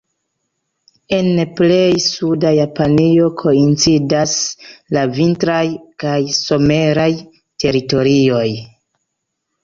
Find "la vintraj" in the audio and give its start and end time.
4.97-5.61